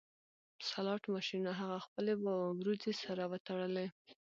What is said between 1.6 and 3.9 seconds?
هغه خپلې وروځې سره وتړلې